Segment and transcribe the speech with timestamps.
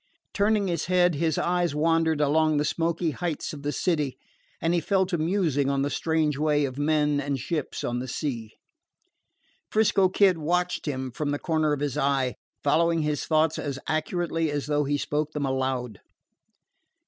[0.33, 4.17] Turning his head, his eyes wandered along the smoky heights of the city,
[4.59, 8.07] and he fell to musing on the strange way of men and ships on the
[8.07, 8.55] sea.
[9.69, 12.33] 'Frisco Kid watched him from the corner of his eye,
[12.63, 16.01] following his thoughts as accurately as though he spoke them aloud.